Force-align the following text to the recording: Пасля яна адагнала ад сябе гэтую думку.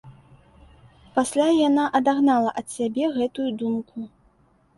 Пасля 1.17 1.45
яна 1.67 1.83
адагнала 1.99 2.49
ад 2.63 2.67
сябе 2.77 3.05
гэтую 3.19 3.49
думку. 3.61 3.97